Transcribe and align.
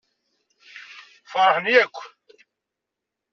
Feṛḥen 1.31 1.65
akk. 1.81 1.97